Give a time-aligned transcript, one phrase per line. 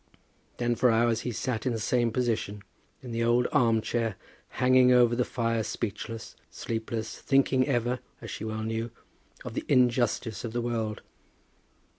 [0.57, 2.63] Then for hours he sat in the same position,
[3.03, 4.15] in the old arm chair,
[4.57, 8.89] hanging over the fire speechless, sleepless, thinking ever, as she well knew,
[9.45, 11.03] of the injustice of the world.